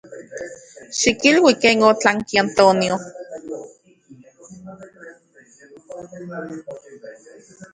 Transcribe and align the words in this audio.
Xikilui 0.99 1.53
ken 1.63 1.77
otlanki 1.91 2.35
Antonio. 2.43 2.95